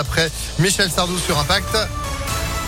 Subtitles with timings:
[0.00, 1.76] après Michel Sardou sur Impact.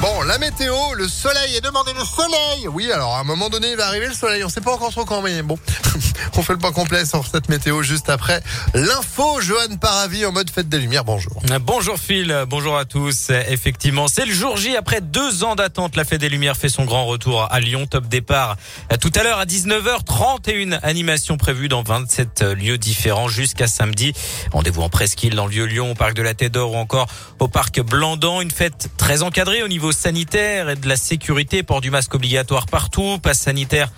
[0.00, 2.68] Bon, la météo, le soleil est demandé le soleil.
[2.68, 4.44] Oui, alors à un moment donné, il va arriver le soleil.
[4.44, 5.58] On sait pas encore trop quand, mais bon,
[6.36, 8.40] on fait le pas complet sur cette météo juste après
[8.74, 9.40] l'info.
[9.40, 11.04] Johan Paravi en mode fête des lumières.
[11.04, 11.42] Bonjour.
[11.62, 13.30] Bonjour Phil, bonjour à tous.
[13.48, 15.96] Effectivement, c'est le jour J après deux ans d'attente.
[15.96, 17.86] La fête des lumières fait son grand retour à Lyon.
[17.86, 18.56] Top départ
[19.00, 20.04] tout à l'heure à 19h.
[20.04, 24.12] 31 animations prévues dans 27 lieux différents jusqu'à samedi.
[24.52, 27.08] Rendez-vous en presqu'île dans le vieux Lyon, au parc de la Tête d'Or ou encore
[27.40, 28.42] au parc Blandan.
[28.42, 32.66] Une fête très encadrée au niveau sanitaire et de la sécurité, port du masque obligatoire
[32.66, 33.90] partout, passe sanitaire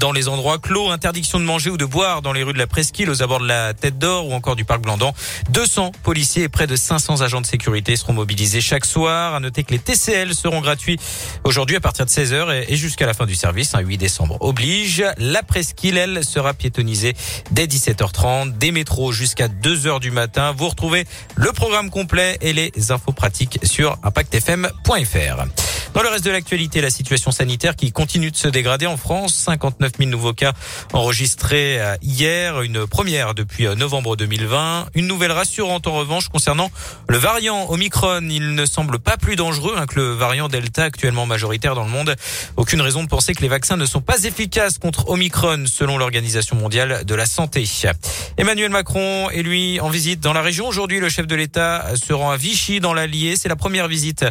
[0.00, 2.66] dans les endroits clos, interdiction de manger ou de boire dans les rues de la
[2.66, 5.12] Presqu'île, aux abords de la Tête d'Or ou encore du parc Blandan.
[5.50, 9.34] 200 policiers et près de 500 agents de sécurité seront mobilisés chaque soir.
[9.34, 10.98] À noter que les TCL seront gratuits
[11.44, 15.04] aujourd'hui à partir de 16h et jusqu'à la fin du service, un 8 décembre oblige.
[15.18, 17.14] La Presqu'île, elle, sera piétonnisée
[17.50, 20.52] dès 17h30, des métros jusqu'à 2h du matin.
[20.56, 25.35] Vous retrouvez le programme complet et les infos pratiques sur impactfm.fr.
[25.38, 25.65] I'm.
[25.96, 29.34] Dans le reste de l'actualité, la situation sanitaire qui continue de se dégrader en France.
[29.34, 30.52] 59 000 nouveaux cas
[30.92, 34.88] enregistrés euh, hier, une première depuis euh, novembre 2020.
[34.94, 36.70] Une nouvelle rassurante en revanche concernant
[37.08, 38.28] le variant Omicron.
[38.28, 41.90] Il ne semble pas plus dangereux hein, que le variant Delta actuellement majoritaire dans le
[41.90, 42.14] monde.
[42.58, 46.56] Aucune raison de penser que les vaccins ne sont pas efficaces contre Omicron selon l'Organisation
[46.56, 47.64] mondiale de la santé.
[48.36, 50.68] Emmanuel Macron est lui en visite dans la région.
[50.68, 53.34] Aujourd'hui, le chef de l'État se rend à Vichy dans l'Allier.
[53.36, 54.26] C'est la première visite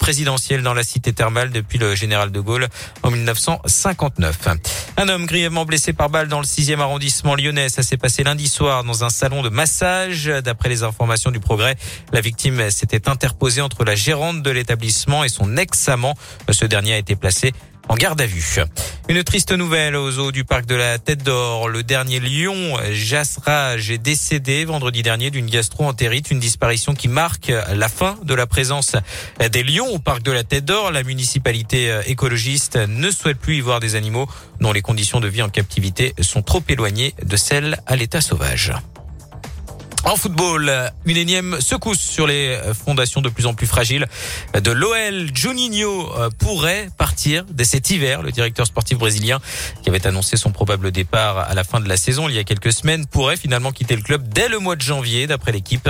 [0.00, 2.68] présidentielle dans la cité thermale depuis le général de Gaulle
[3.02, 4.48] en 1959.
[4.96, 7.68] Un homme grièvement blessé par balle dans le 6e arrondissement lyonnais.
[7.68, 10.26] Ça s'est passé lundi soir dans un salon de massage.
[10.26, 11.76] D'après les informations du progrès,
[12.12, 16.14] la victime s'était interposée entre la gérante de l'établissement et son ex-amant.
[16.50, 17.52] Ce dernier a été placé
[17.88, 18.58] en garde à vue.
[19.08, 21.68] Une triste nouvelle aux eaux du parc de la Tête d'Or.
[21.68, 27.88] Le dernier lion, Jasrage, est décédé vendredi dernier d'une gastro-entérite, une disparition qui marque la
[27.88, 28.96] fin de la présence
[29.50, 30.92] des lions au parc de la Tête d'Or.
[30.92, 34.28] La municipalité écologiste ne souhaite plus y voir des animaux
[34.60, 38.72] dont les conditions de vie en captivité sont trop éloignées de celles à l'état sauvage.
[40.06, 40.70] En football,
[41.06, 44.06] une énième secousse sur les fondations de plus en plus fragiles
[44.52, 45.30] de l'OL.
[45.34, 48.20] Juninho euh, pourrait partir dès cet hiver.
[48.20, 49.40] Le directeur sportif brésilien,
[49.82, 52.44] qui avait annoncé son probable départ à la fin de la saison il y a
[52.44, 55.26] quelques semaines, pourrait finalement quitter le club dès le mois de janvier.
[55.26, 55.88] D'après l'équipe,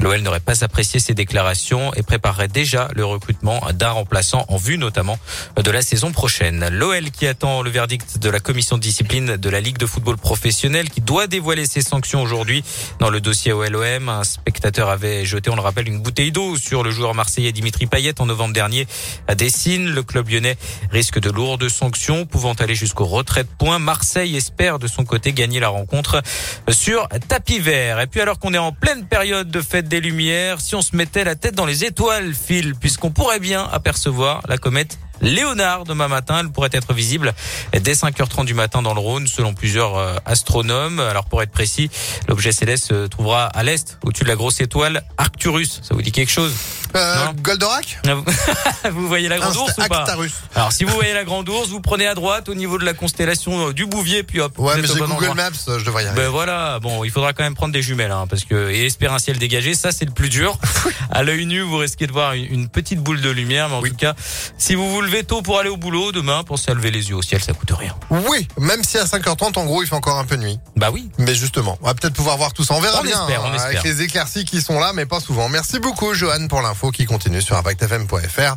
[0.00, 4.78] l'OL n'aurait pas apprécié ses déclarations et préparerait déjà le recrutement d'un remplaçant en vue
[4.78, 5.18] notamment
[5.60, 6.68] de la saison prochaine.
[6.70, 10.18] L'OL qui attend le verdict de la commission de discipline de la Ligue de football
[10.18, 12.62] professionnel qui doit dévoiler ses sanctions aujourd'hui
[13.00, 16.90] dans le dossier Un spectateur avait jeté, on le rappelle, une bouteille d'eau sur le
[16.90, 18.86] joueur marseillais Dimitri Payet en novembre dernier
[19.28, 19.88] à Dessine.
[19.88, 20.58] Le club lyonnais
[20.90, 23.78] risque de lourdes sanctions pouvant aller jusqu'au retrait de points.
[23.78, 26.22] Marseille espère de son côté gagner la rencontre
[26.68, 27.98] sur tapis vert.
[28.00, 30.94] Et puis alors qu'on est en pleine période de fête des Lumières, si on se
[30.94, 36.08] mettait la tête dans les étoiles, Phil, puisqu'on pourrait bien apercevoir la comète Léonard demain
[36.08, 36.38] matin.
[36.40, 37.34] Elle pourrait être visible
[37.72, 41.00] dès 5h30 du matin dans le Rhône, selon plusieurs euh, astronomes.
[41.00, 41.90] Alors pour être précis,
[42.28, 45.80] l'objet céleste se trouvera à l'est, au-dessus de la grosse étoile Arcturus.
[45.82, 46.54] Ça vous dit quelque chose?
[46.96, 47.98] Euh, Goldorak
[48.90, 50.06] Vous voyez la grande ours ou pas
[50.54, 52.94] Alors si vous voyez la grande ours, vous prenez à droite au niveau de la
[52.94, 54.58] constellation euh, du Bouvier, puis hop.
[54.58, 56.22] Ouais, mais c'est Google Maps, je devrais y arriver.
[56.22, 59.14] Ben voilà, bon, il faudra quand même prendre des jumelles, hein, parce que et espérer
[59.14, 60.58] un ciel dégagé, ça c'est le plus dur.
[61.10, 63.96] à l'œil nu, vous risquez de voir une, petite boule de lumière, mais en tout
[63.96, 64.14] cas,
[64.58, 67.16] si vous vous levez tôt pour aller au boulot demain, pensez à lever les yeux
[67.16, 67.94] au ciel, ça coûte rien.
[68.10, 70.58] Oui, même si à 5h30, en gros, il fait encore un peu nuit.
[70.76, 71.10] Bah oui.
[71.18, 72.74] Mais justement, on va peut-être pouvoir voir tout ça.
[72.74, 75.48] On verra bien hein, avec les éclaircies qui sont là, mais pas souvent.
[75.48, 78.56] Merci beaucoup, Johan, pour l'info qui continue sur impactfm.fr.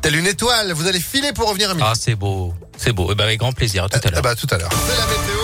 [0.00, 1.86] Telle une étoile, vous allez filer pour revenir à midi.
[1.88, 2.54] Ah, c'est beau.
[2.76, 3.08] C'est beau.
[3.08, 3.84] Et eh ben, avec grand plaisir.
[3.84, 4.22] À tout à eh l'heure.
[4.22, 4.70] bah, tout à l'heure.
[4.86, 5.40] C'est la météo.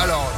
[0.00, 0.32] Alors,